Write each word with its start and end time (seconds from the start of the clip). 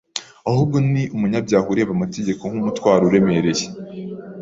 Ahubwo 0.49 0.77
ni 0.91 1.03
umunyabyaha 1.15 1.65
ureba 1.73 1.91
amategeko 1.97 2.41
nk’umutwaro 2.51 3.03
uremereye; 3.09 3.65